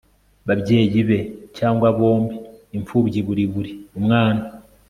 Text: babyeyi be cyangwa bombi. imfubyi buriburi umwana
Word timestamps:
babyeyi 0.47 0.99
be 1.09 1.19
cyangwa 1.57 1.87
bombi. 1.97 2.35
imfubyi 2.77 3.19
buriburi 3.27 3.71
umwana 3.99 4.41